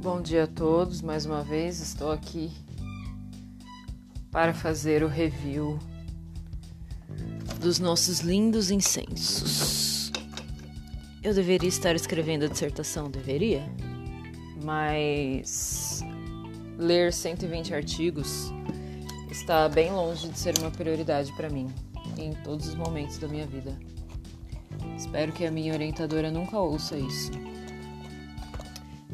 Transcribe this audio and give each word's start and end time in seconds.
Bom 0.00 0.22
dia 0.22 0.44
a 0.44 0.46
todos, 0.46 1.02
mais 1.02 1.26
uma 1.26 1.42
vez 1.42 1.80
estou 1.80 2.12
aqui 2.12 2.52
para 4.30 4.54
fazer 4.54 5.02
o 5.02 5.08
review 5.08 5.76
dos 7.60 7.80
nossos 7.80 8.20
lindos 8.20 8.70
incensos. 8.70 10.12
Eu 11.20 11.34
deveria 11.34 11.68
estar 11.68 11.96
escrevendo 11.96 12.44
a 12.44 12.48
dissertação, 12.48 13.10
deveria, 13.10 13.68
mas 14.62 16.00
ler 16.78 17.12
120 17.12 17.74
artigos 17.74 18.52
está 19.28 19.68
bem 19.68 19.90
longe 19.90 20.28
de 20.28 20.38
ser 20.38 20.56
uma 20.60 20.70
prioridade 20.70 21.32
para 21.32 21.50
mim 21.50 21.66
em 22.16 22.34
todos 22.44 22.68
os 22.68 22.76
momentos 22.76 23.18
da 23.18 23.26
minha 23.26 23.48
vida. 23.48 23.76
Espero 24.96 25.32
que 25.32 25.44
a 25.44 25.50
minha 25.50 25.74
orientadora 25.74 26.30
nunca 26.30 26.56
ouça 26.56 26.96
isso. 26.96 27.32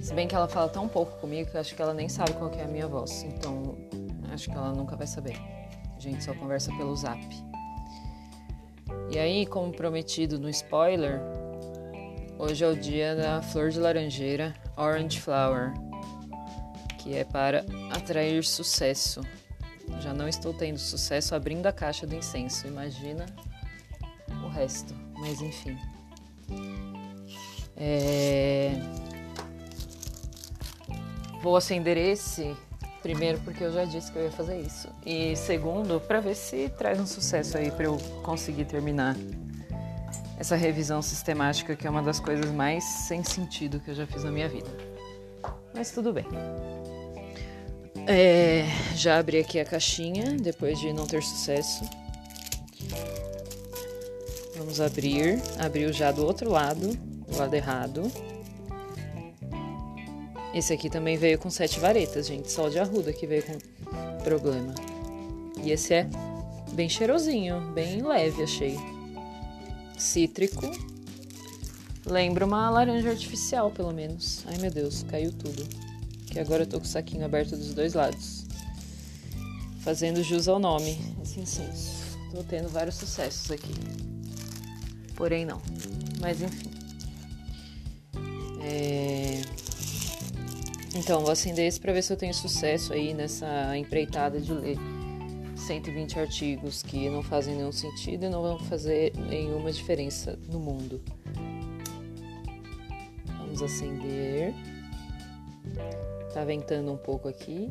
Se 0.04 0.12
bem 0.12 0.28
que 0.28 0.34
ela 0.34 0.46
fala 0.46 0.68
tão 0.68 0.86
pouco 0.86 1.18
comigo 1.18 1.50
que 1.50 1.56
eu 1.56 1.60
acho 1.62 1.74
que 1.74 1.80
ela 1.80 1.94
nem 1.94 2.10
sabe 2.10 2.34
qual 2.34 2.52
é 2.52 2.62
a 2.62 2.68
minha 2.68 2.86
voz. 2.86 3.22
Então, 3.22 3.74
acho 4.30 4.50
que 4.50 4.54
ela 4.54 4.70
nunca 4.70 4.94
vai 4.96 5.06
saber. 5.06 5.34
A 5.96 5.98
gente 5.98 6.22
só 6.22 6.34
conversa 6.34 6.70
pelo 6.76 6.94
zap. 6.94 7.18
E 9.10 9.18
aí, 9.18 9.46
como 9.46 9.72
prometido 9.72 10.38
no 10.38 10.50
spoiler, 10.50 11.22
hoje 12.38 12.62
é 12.62 12.68
o 12.68 12.76
dia 12.76 13.16
da 13.16 13.40
flor 13.40 13.70
de 13.70 13.80
laranjeira 13.80 14.52
Orange 14.76 15.18
Flower, 15.22 15.72
que 16.98 17.16
é 17.16 17.24
para 17.24 17.64
atrair 17.90 18.44
sucesso. 18.44 19.22
Já 20.00 20.12
não 20.12 20.28
estou 20.28 20.52
tendo 20.52 20.78
sucesso 20.78 21.34
abrindo 21.34 21.64
a 21.64 21.72
caixa 21.72 22.06
do 22.06 22.14
incenso, 22.14 22.66
imagina 22.66 23.24
o 24.44 24.48
resto, 24.48 24.94
mas 25.14 25.40
enfim. 25.40 25.78
É... 27.74 28.78
Vou 31.44 31.58
acender 31.58 31.98
esse 31.98 32.56
primeiro 33.02 33.38
porque 33.40 33.62
eu 33.62 33.70
já 33.70 33.84
disse 33.84 34.10
que 34.10 34.18
eu 34.18 34.24
ia 34.24 34.30
fazer 34.30 34.58
isso. 34.62 34.88
E 35.04 35.36
segundo, 35.36 36.00
para 36.00 36.18
ver 36.18 36.34
se 36.34 36.70
traz 36.70 36.98
um 36.98 37.04
sucesso 37.04 37.58
aí 37.58 37.70
para 37.70 37.84
eu 37.84 37.98
conseguir 38.22 38.64
terminar 38.64 39.14
essa 40.38 40.56
revisão 40.56 41.02
sistemática 41.02 41.76
que 41.76 41.86
é 41.86 41.90
uma 41.90 42.02
das 42.02 42.18
coisas 42.18 42.50
mais 42.50 42.82
sem 42.82 43.22
sentido 43.22 43.78
que 43.78 43.90
eu 43.90 43.94
já 43.94 44.06
fiz 44.06 44.24
na 44.24 44.30
minha 44.30 44.48
vida. 44.48 44.70
Mas 45.74 45.90
tudo 45.90 46.14
bem. 46.14 46.24
É, 48.06 48.64
já 48.94 49.18
abri 49.18 49.36
aqui 49.36 49.60
a 49.60 49.66
caixinha 49.66 50.38
depois 50.40 50.80
de 50.80 50.94
não 50.94 51.06
ter 51.06 51.22
sucesso. 51.22 51.84
Vamos 54.56 54.80
abrir. 54.80 55.42
Abriu 55.58 55.92
já 55.92 56.10
do 56.10 56.24
outro 56.24 56.48
lado, 56.48 56.96
do 56.96 57.36
lado 57.36 57.52
errado. 57.52 58.33
Esse 60.54 60.72
aqui 60.72 60.88
também 60.88 61.16
veio 61.16 61.36
com 61.36 61.50
sete 61.50 61.80
varetas, 61.80 62.28
gente. 62.28 62.50
Só 62.50 62.68
de 62.68 62.78
arruda 62.78 63.12
que 63.12 63.26
veio 63.26 63.42
com 63.42 63.58
problema. 64.22 64.72
E 65.62 65.72
esse 65.72 65.94
é 65.94 66.08
bem 66.72 66.88
cheirosinho, 66.88 67.60
bem 67.72 68.02
leve, 68.02 68.44
achei. 68.44 68.78
Cítrico. 69.98 70.70
Lembra 72.06 72.44
uma 72.44 72.70
laranja 72.70 73.10
artificial, 73.10 73.70
pelo 73.70 73.92
menos. 73.92 74.44
Ai, 74.46 74.58
meu 74.58 74.70
Deus, 74.70 75.04
caiu 75.10 75.32
tudo. 75.32 75.66
Que 76.26 76.38
agora 76.38 76.62
eu 76.62 76.66
tô 76.66 76.78
com 76.78 76.84
o 76.84 76.88
saquinho 76.88 77.24
aberto 77.24 77.56
dos 77.56 77.74
dois 77.74 77.94
lados. 77.94 78.44
Fazendo 79.80 80.22
jus 80.22 80.46
ao 80.46 80.58
nome, 80.58 80.98
esse 81.22 81.40
incenso. 81.40 82.04
Tô 82.30 82.42
tendo 82.44 82.68
vários 82.68 82.94
sucessos 82.94 83.50
aqui. 83.50 83.72
Porém, 85.16 85.44
não. 85.44 85.60
Mas, 86.20 86.42
enfim. 86.42 86.70
É... 88.62 89.42
Então, 90.94 91.22
vou 91.22 91.32
acender 91.32 91.66
esse 91.66 91.80
para 91.80 91.92
ver 91.92 92.02
se 92.02 92.12
eu 92.12 92.16
tenho 92.16 92.32
sucesso 92.32 92.92
aí 92.92 93.12
nessa 93.12 93.76
empreitada 93.76 94.40
de 94.40 94.52
ler 94.52 94.78
120 95.56 96.20
artigos 96.20 96.82
que 96.84 97.08
não 97.10 97.22
fazem 97.22 97.56
nenhum 97.56 97.72
sentido 97.72 98.26
e 98.26 98.28
não 98.28 98.42
vão 98.42 98.58
fazer 98.60 99.12
nenhuma 99.16 99.72
diferença 99.72 100.38
no 100.48 100.60
mundo. 100.60 101.02
Vamos 103.38 103.60
acender. 103.60 104.54
Tá 106.32 106.44
ventando 106.44 106.92
um 106.92 106.96
pouco 106.96 107.28
aqui. 107.28 107.68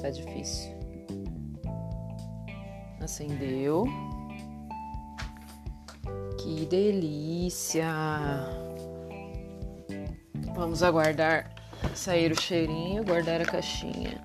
Tá 0.00 0.10
difícil. 0.10 0.72
Acendeu. 3.00 3.84
Que 6.38 6.66
delícia! 6.66 7.86
Vamos 10.54 10.82
aguardar 10.82 11.51
sair 11.94 12.32
o 12.32 12.40
cheirinho, 12.40 13.04
guardar 13.04 13.40
a 13.40 13.44
caixinha. 13.44 14.20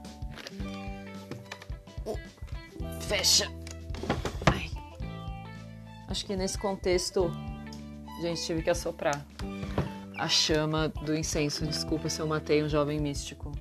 Fecha. 3.02 3.50
Ai. 4.46 4.70
Acho 6.08 6.26
que 6.26 6.36
nesse 6.36 6.58
contexto, 6.58 7.32
gente, 8.22 8.44
tive 8.44 8.62
que 8.62 8.70
assoprar 8.70 9.26
a 10.18 10.28
chama 10.28 10.90
do 10.90 11.16
incenso. 11.16 11.66
Desculpa 11.66 12.10
se 12.10 12.20
eu 12.20 12.28
matei 12.28 12.64
um 12.64 12.70
jovem 12.70 13.00
místico. 13.00 13.52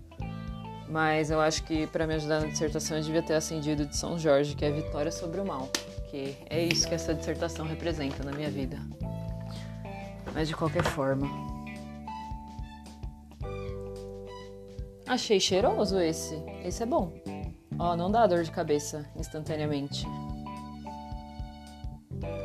Mas 0.89 1.31
eu 1.31 1.41
acho 1.41 1.65
que 1.65 1.87
para 1.89 2.07
me 2.07 2.15
ajudar 2.15 2.41
na 2.41 2.47
dissertação 2.47 2.97
eu 2.97 3.03
devia 3.03 3.23
ter 3.23 3.35
acendido 3.35 3.87
de 3.87 3.97
São 3.97 4.19
Jorge, 4.19 4.55
que 4.55 4.65
é 4.65 4.69
a 4.69 4.73
vitória 4.73 5.13
sobre 5.13 5.41
o 5.41 5.45
mal. 5.45 5.69
Que 6.11 6.37
é 6.49 6.65
isso 6.65 6.89
que 6.89 6.95
essa 6.95 7.15
dissertação 7.15 7.67
representa 7.67 8.25
na 8.25 8.33
minha 8.33 8.51
vida. 8.51 8.79
Mas 10.33 10.49
de 10.49 10.55
qualquer 10.55 10.85
forma, 10.85 11.29
Achei 15.07 15.39
cheiroso 15.39 16.01
esse. 16.01 16.35
Esse 16.65 16.83
é 16.83 16.87
bom. 16.87 17.13
Ó, 17.79 17.97
não 17.97 18.11
dá 18.11 18.27
dor 18.27 18.43
de 18.43 18.51
cabeça 18.51 19.09
instantaneamente. 19.17 20.07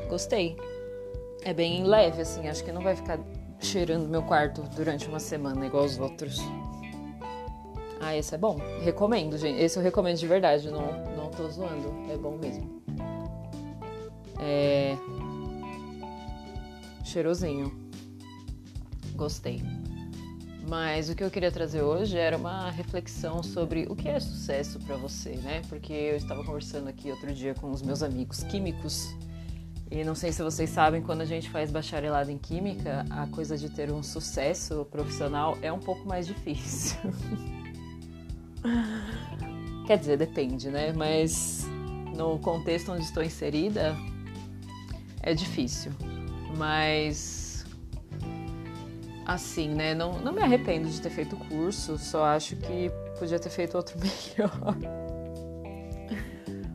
Gostei. 0.07 0.55
É 1.43 1.53
bem 1.53 1.83
leve, 1.83 2.21
assim. 2.21 2.47
Acho 2.47 2.63
que 2.63 2.71
não 2.71 2.81
vai 2.81 2.95
ficar 2.95 3.19
cheirando 3.59 4.07
meu 4.07 4.21
quarto 4.21 4.61
durante 4.75 5.07
uma 5.07 5.19
semana 5.19 5.65
igual 5.65 5.85
os 5.85 5.97
outros. 5.97 6.39
Ah, 7.99 8.15
esse 8.15 8.35
é 8.35 8.37
bom. 8.37 8.59
Recomendo, 8.83 9.37
gente. 9.37 9.59
Esse 9.59 9.79
eu 9.79 9.83
recomendo 9.83 10.17
de 10.17 10.27
verdade. 10.27 10.69
Não, 10.69 10.91
não 11.15 11.29
tô 11.29 11.49
zoando. 11.49 12.11
É 12.11 12.17
bom 12.17 12.37
mesmo. 12.37 12.81
É. 14.39 14.95
Cheirosinho. 17.03 17.71
Gostei. 19.15 19.61
Mas 20.67 21.09
o 21.09 21.15
que 21.15 21.23
eu 21.23 21.31
queria 21.31 21.51
trazer 21.51 21.81
hoje 21.81 22.17
era 22.17 22.37
uma 22.37 22.69
reflexão 22.69 23.41
sobre 23.41 23.87
o 23.89 23.95
que 23.95 24.07
é 24.07 24.19
sucesso 24.19 24.79
para 24.79 24.95
você, 24.95 25.31
né? 25.37 25.61
Porque 25.67 25.91
eu 25.91 26.15
estava 26.15 26.43
conversando 26.43 26.87
aqui 26.87 27.09
outro 27.09 27.33
dia 27.33 27.53
com 27.55 27.71
os 27.71 27.81
meus 27.81 28.03
amigos 28.03 28.43
químicos 28.43 29.15
e 29.91 30.05
não 30.05 30.15
sei 30.15 30.31
se 30.31 30.41
vocês 30.41 30.69
sabem, 30.69 31.01
quando 31.01 31.19
a 31.19 31.25
gente 31.25 31.49
faz 31.49 31.69
bacharelado 31.69 32.31
em 32.31 32.37
química, 32.37 33.05
a 33.09 33.27
coisa 33.27 33.57
de 33.57 33.69
ter 33.69 33.91
um 33.91 34.01
sucesso 34.01 34.87
profissional 34.89 35.57
é 35.61 35.69
um 35.69 35.79
pouco 35.79 36.07
mais 36.07 36.25
difícil. 36.25 36.97
Quer 39.85 39.97
dizer, 39.97 40.17
depende, 40.17 40.69
né? 40.69 40.93
Mas 40.93 41.65
no 42.15 42.39
contexto 42.39 42.93
onde 42.93 43.03
estou 43.03 43.21
inserida, 43.21 43.93
é 45.21 45.33
difícil. 45.33 45.91
Mas 46.57 47.40
assim, 49.25 49.69
né? 49.69 49.93
Não, 49.93 50.19
não 50.19 50.31
me 50.31 50.41
arrependo 50.41 50.89
de 50.89 51.01
ter 51.01 51.09
feito 51.09 51.35
o 51.35 51.39
curso, 51.39 51.97
só 51.97 52.25
acho 52.25 52.55
que 52.55 52.91
podia 53.19 53.39
ter 53.39 53.49
feito 53.49 53.75
outro 53.77 53.97
melhor. 54.01 54.77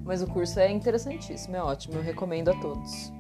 Mas 0.05 0.23
o 0.23 0.27
curso 0.27 0.61
é 0.61 0.71
interessantíssimo, 0.71 1.57
é 1.57 1.63
ótimo, 1.63 1.97
eu 1.97 2.03
recomendo 2.03 2.51
a 2.51 2.55
todos. 2.61 3.13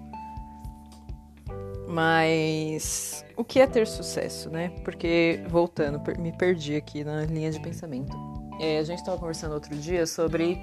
Mas 1.88 3.24
o 3.36 3.44
que 3.44 3.60
é 3.60 3.66
ter 3.66 3.86
sucesso, 3.86 4.50
né? 4.50 4.70
Porque, 4.84 5.40
voltando, 5.48 6.00
me 6.18 6.32
perdi 6.32 6.76
aqui 6.76 7.04
na 7.04 7.24
linha 7.24 7.50
de 7.50 7.60
pensamento. 7.60 8.16
É, 8.60 8.78
a 8.78 8.82
gente 8.82 8.98
estava 8.98 9.18
conversando 9.18 9.54
outro 9.54 9.74
dia 9.76 10.06
sobre 10.06 10.58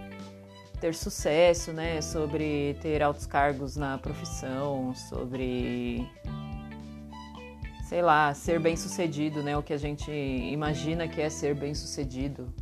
ter 0.81 0.94
sucesso, 0.94 1.71
né? 1.71 2.01
Sobre 2.01 2.77
ter 2.81 3.01
altos 3.01 3.25
cargos 3.25 3.77
na 3.77 3.98
profissão, 3.98 4.94
sobre 4.95 6.06
sei 7.83 8.01
lá, 8.01 8.33
ser 8.33 8.59
bem 8.59 8.75
sucedido, 8.75 9.44
né? 9.44 9.57
O 9.57 9.62
que 9.62 9.74
a 9.74 9.77
gente 9.77 10.12
imagina 10.12 11.07
que 11.07 11.21
é 11.21 11.30
ser 11.30 11.53
bem 11.53 11.75
sucedido, 11.75 12.53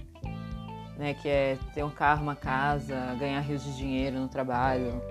né? 0.97 1.13
Que 1.13 1.29
é 1.29 1.57
ter 1.73 1.83
um 1.83 1.89
carro, 1.89 2.23
uma 2.23 2.35
casa, 2.35 3.15
ganhar 3.19 3.39
rios 3.41 3.63
de 3.63 3.75
dinheiro 3.75 4.19
no 4.19 4.27
trabalho. 4.27 5.01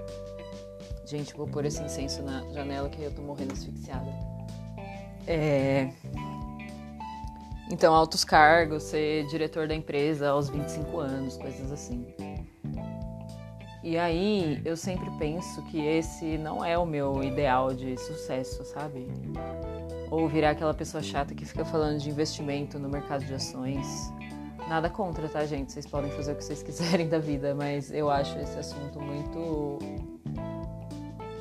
Gente, 1.06 1.34
vou 1.34 1.46
pôr 1.46 1.64
esse 1.64 1.82
incenso 1.82 2.22
na 2.22 2.42
janela 2.52 2.88
que 2.88 3.02
eu 3.02 3.12
tô 3.12 3.22
morrendo 3.22 3.52
asfixiada. 3.52 4.10
É... 5.26 5.90
Então, 7.70 7.94
altos 7.94 8.24
cargos, 8.24 8.82
ser 8.84 9.26
diretor 9.28 9.68
da 9.68 9.74
empresa 9.74 10.30
aos 10.30 10.48
25 10.48 10.98
anos, 10.98 11.36
coisas 11.36 11.70
assim. 11.70 12.12
E 13.82 13.96
aí 13.96 14.60
eu 14.64 14.76
sempre 14.76 15.08
penso 15.18 15.62
que 15.66 15.80
esse 15.80 16.36
não 16.36 16.64
é 16.64 16.76
o 16.76 16.84
meu 16.84 17.22
ideal 17.22 17.72
de 17.72 17.96
sucesso, 17.96 18.64
sabe? 18.64 19.08
Ou 20.10 20.28
virar 20.28 20.50
aquela 20.50 20.74
pessoa 20.74 21.02
chata 21.02 21.34
que 21.34 21.44
fica 21.44 21.64
falando 21.64 21.98
de 21.98 22.10
investimento 22.10 22.78
no 22.78 22.88
mercado 22.88 23.24
de 23.24 23.32
ações. 23.32 24.12
Nada 24.68 24.90
contra, 24.90 25.28
tá, 25.28 25.44
gente? 25.46 25.72
Vocês 25.72 25.86
podem 25.86 26.10
fazer 26.10 26.32
o 26.32 26.36
que 26.36 26.44
vocês 26.44 26.62
quiserem 26.64 27.08
da 27.08 27.18
vida, 27.18 27.54
mas 27.54 27.90
eu 27.92 28.10
acho 28.10 28.38
esse 28.38 28.58
assunto 28.58 29.00
muito 29.00 29.78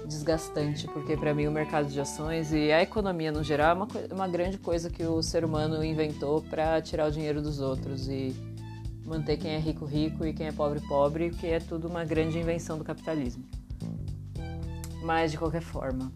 desgastante, 0.08 0.88
porque 0.88 1.16
para 1.16 1.34
mim 1.34 1.46
o 1.46 1.52
mercado 1.52 1.88
de 1.88 2.02
ações 2.02 2.52
e 2.52 2.72
a 2.72 2.82
economia 2.82 3.32
no 3.32 3.44
geral 3.44 3.72
é 3.72 3.74
uma, 3.74 3.88
uma 4.12 4.28
grande 4.28 4.58
coisa 4.58 4.90
que 4.90 5.04
o 5.04 5.22
ser 5.22 5.46
humano 5.46 5.84
inventou 5.84 6.42
para 6.42 6.82
tirar 6.82 7.08
o 7.08 7.12
dinheiro 7.12 7.42
dos 7.42 7.60
outros 7.60 8.08
e 8.08 8.36
manter 9.06 9.38
quem 9.38 9.52
é 9.52 9.60
rico 9.60 9.86
rico 9.86 10.26
e 10.26 10.34
quem 10.34 10.48
é 10.48 10.52
pobre 10.52 10.80
pobre, 10.82 11.30
que 11.30 11.48
é 11.48 11.60
tudo 11.60 11.88
uma 11.88 12.04
grande 12.04 12.40
invenção 12.40 12.78
do 12.78 12.84
capitalismo. 12.84 13.44
Mas 15.04 15.32
de 15.32 15.38
qualquer 15.38 15.62
forma, 15.62 16.12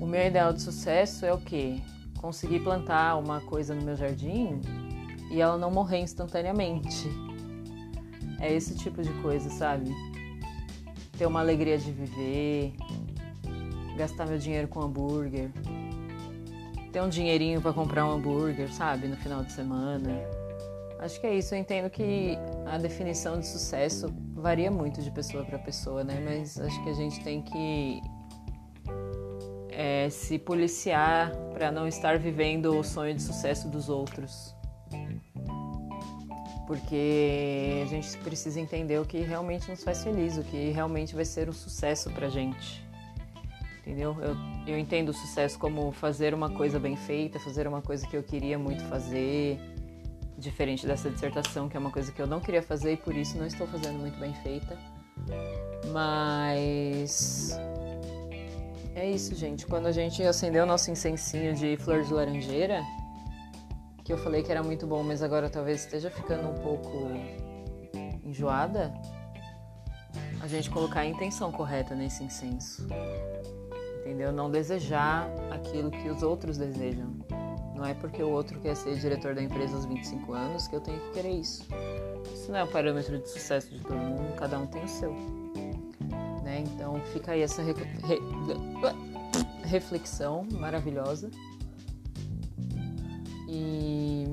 o 0.00 0.06
meu 0.06 0.26
ideal 0.26 0.52
de 0.52 0.62
sucesso 0.62 1.24
é 1.24 1.32
o 1.32 1.38
quê? 1.38 1.80
Conseguir 2.18 2.60
plantar 2.60 3.16
uma 3.16 3.40
coisa 3.40 3.74
no 3.74 3.82
meu 3.82 3.96
jardim 3.96 4.60
e 5.30 5.40
ela 5.40 5.56
não 5.56 5.70
morrer 5.70 5.98
instantaneamente. 5.98 7.08
É 8.40 8.52
esse 8.52 8.74
tipo 8.74 9.02
de 9.02 9.12
coisa, 9.22 9.48
sabe? 9.50 9.90
ter 11.16 11.26
uma 11.26 11.40
alegria 11.40 11.78
de 11.78 11.90
viver, 11.90 12.74
gastar 13.96 14.26
meu 14.26 14.38
dinheiro 14.38 14.68
com 14.68 14.82
hambúrguer, 14.82 15.50
ter 16.92 17.00
um 17.00 17.08
dinheirinho 17.08 17.60
para 17.60 17.72
comprar 17.72 18.06
um 18.06 18.12
hambúrguer, 18.12 18.72
sabe, 18.72 19.08
no 19.08 19.16
final 19.16 19.42
de 19.42 19.52
semana. 19.52 20.20
Acho 20.98 21.20
que 21.20 21.26
é 21.26 21.34
isso. 21.34 21.54
Eu 21.54 21.58
entendo 21.58 21.90
que 21.90 22.38
a 22.66 22.78
definição 22.78 23.38
de 23.38 23.46
sucesso 23.46 24.12
varia 24.34 24.70
muito 24.70 25.02
de 25.02 25.10
pessoa 25.10 25.44
para 25.44 25.58
pessoa, 25.58 26.02
né? 26.04 26.20
Mas 26.24 26.58
acho 26.58 26.82
que 26.82 26.90
a 26.90 26.94
gente 26.94 27.22
tem 27.22 27.42
que 27.42 28.00
é, 29.76 30.08
se 30.08 30.38
policiar 30.38 31.30
para 31.52 31.70
não 31.70 31.86
estar 31.86 32.18
vivendo 32.18 32.78
o 32.78 32.82
sonho 32.82 33.14
de 33.14 33.22
sucesso 33.22 33.68
dos 33.68 33.88
outros 33.88 34.56
porque 36.66 37.82
a 37.82 37.86
gente 37.86 38.18
precisa 38.18 38.60
entender 38.60 38.98
o 38.98 39.04
que 39.04 39.18
realmente 39.18 39.70
nos 39.70 39.84
faz 39.84 40.02
feliz, 40.02 40.36
o 40.36 40.42
que 40.42 40.70
realmente 40.70 41.14
vai 41.14 41.24
ser 41.24 41.48
um 41.48 41.52
sucesso 41.52 42.10
pra 42.10 42.28
gente. 42.28 42.84
Entendeu? 43.80 44.16
Eu, 44.20 44.36
eu 44.66 44.78
entendo 44.78 45.10
o 45.10 45.14
sucesso 45.14 45.56
como 45.58 45.92
fazer 45.92 46.34
uma 46.34 46.50
coisa 46.50 46.80
bem 46.80 46.96
feita, 46.96 47.38
fazer 47.38 47.68
uma 47.68 47.80
coisa 47.80 48.04
que 48.06 48.16
eu 48.16 48.22
queria 48.22 48.58
muito 48.58 48.82
fazer, 48.84 49.60
diferente 50.36 50.84
dessa 50.84 51.08
dissertação, 51.08 51.68
que 51.68 51.76
é 51.76 51.80
uma 51.80 51.92
coisa 51.92 52.10
que 52.10 52.20
eu 52.20 52.26
não 52.26 52.40
queria 52.40 52.62
fazer 52.62 52.94
e 52.94 52.96
por 52.96 53.14
isso 53.14 53.38
não 53.38 53.46
estou 53.46 53.68
fazendo 53.68 54.00
muito 54.00 54.18
bem 54.18 54.34
feita. 54.42 54.76
Mas 55.92 57.56
é 58.96 59.10
isso, 59.10 59.34
gente. 59.34 59.66
Quando 59.66 59.86
a 59.86 59.92
gente 59.92 60.22
acendeu 60.22 60.64
o 60.64 60.66
nosso 60.66 60.90
incensinho 60.90 61.54
de 61.54 61.76
flor 61.76 62.02
de 62.02 62.12
laranjeira, 62.12 62.82
que 64.02 64.12
eu 64.12 64.16
falei 64.16 64.42
que 64.42 64.50
era 64.50 64.62
muito 64.62 64.86
bom, 64.86 65.02
mas 65.02 65.22
agora 65.22 65.50
talvez 65.50 65.84
esteja 65.84 66.10
ficando 66.10 66.48
um 66.48 66.54
pouco 66.54 67.10
enjoada, 68.24 68.92
a 70.40 70.48
gente 70.48 70.70
colocar 70.70 71.00
a 71.00 71.06
intenção 71.06 71.52
correta 71.52 71.94
nesse 71.94 72.24
incenso. 72.24 72.86
Entendeu? 74.00 74.32
Não 74.32 74.50
desejar 74.50 75.28
aquilo 75.50 75.90
que 75.90 76.08
os 76.08 76.22
outros 76.22 76.56
desejam. 76.56 77.12
Não 77.74 77.84
é 77.84 77.92
porque 77.92 78.22
o 78.22 78.30
outro 78.30 78.58
quer 78.60 78.74
ser 78.74 78.96
diretor 78.96 79.34
da 79.34 79.42
empresa 79.42 79.74
aos 79.74 79.84
25 79.84 80.32
anos 80.32 80.66
que 80.66 80.74
eu 80.74 80.80
tenho 80.80 80.98
que 81.00 81.10
querer 81.10 81.32
isso. 81.32 81.66
Isso 82.32 82.50
não 82.50 82.60
é 82.60 82.64
o 82.64 82.68
parâmetro 82.68 83.18
de 83.18 83.28
sucesso 83.28 83.68
de 83.68 83.80
todo 83.80 83.98
mundo, 83.98 84.34
cada 84.36 84.58
um 84.58 84.66
tem 84.66 84.82
o 84.82 84.88
seu. 84.88 85.45
Né? 86.56 86.64
Então 86.74 87.00
fica 87.12 87.32
aí 87.32 87.42
essa 87.42 87.62
re... 87.62 87.72
Re... 87.72 88.20
reflexão 89.64 90.46
maravilhosa. 90.52 91.30
E 93.48 94.24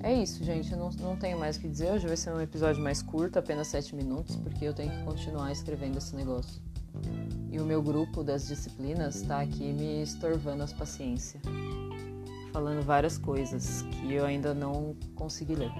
é 0.00 0.12
isso, 0.14 0.44
gente. 0.44 0.70
Eu 0.72 0.78
não, 0.78 0.90
não 0.90 1.16
tenho 1.16 1.38
mais 1.38 1.56
o 1.56 1.60
que 1.60 1.68
dizer. 1.68 1.92
Hoje 1.92 2.06
vai 2.06 2.16
ser 2.16 2.32
um 2.32 2.40
episódio 2.40 2.82
mais 2.82 3.02
curto, 3.02 3.38
apenas 3.38 3.68
7 3.68 3.94
minutos, 3.94 4.36
porque 4.36 4.64
eu 4.64 4.74
tenho 4.74 4.90
que 4.90 5.02
continuar 5.04 5.50
escrevendo 5.50 5.98
esse 5.98 6.14
negócio. 6.14 6.62
E 7.50 7.58
o 7.60 7.64
meu 7.64 7.82
grupo 7.82 8.22
das 8.22 8.46
disciplinas 8.46 9.16
está 9.16 9.40
aqui 9.40 9.72
me 9.72 10.02
estorvando 10.02 10.62
as 10.62 10.72
paciência, 10.72 11.40
falando 12.52 12.82
várias 12.84 13.16
coisas 13.16 13.82
que 13.82 14.12
eu 14.12 14.24
ainda 14.24 14.52
não 14.54 14.94
consegui 15.14 15.54
ler. 15.54 15.72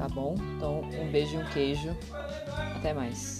Tá 0.00 0.08
bom? 0.08 0.34
Então, 0.56 0.80
um 0.80 1.10
beijo 1.10 1.34
e 1.34 1.38
um 1.38 1.44
queijo. 1.44 1.94
Até 2.74 2.94
mais. 2.94 3.39